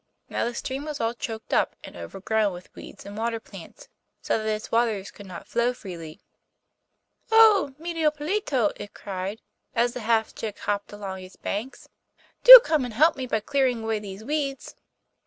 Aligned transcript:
Now 0.29 0.45
the 0.45 0.55
stream 0.55 0.85
was 0.85 0.99
all 0.99 1.13
choked 1.13 1.53
up, 1.53 1.75
and 1.83 1.95
overgrown 1.95 2.53
with 2.53 2.73
weeds 2.73 3.05
and 3.05 3.15
water 3.15 3.39
plants, 3.39 3.87
so 4.19 4.39
that 4.39 4.47
its 4.49 4.71
waters 4.71 5.11
could 5.11 5.27
not 5.27 5.45
flow 5.47 5.75
freely. 5.75 6.19
'Oh! 7.31 7.75
Medio 7.77 8.09
Pollito,' 8.09 8.71
it 8.77 8.95
cried, 8.95 9.41
as 9.75 9.93
the 9.93 9.99
half 9.99 10.33
chick 10.33 10.57
hopped 10.57 10.91
along 10.91 11.21
its 11.21 11.35
banks, 11.35 11.87
'do 12.43 12.59
come 12.63 12.83
and 12.83 12.95
help 12.95 13.15
me 13.15 13.27
by 13.27 13.41
clearing 13.41 13.83
away 13.83 13.99
these 13.99 14.23
weeds. 14.23 14.73